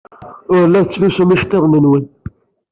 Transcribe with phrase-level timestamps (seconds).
[0.55, 2.05] Ur la tettlusum iceḍḍiḍen-nwen.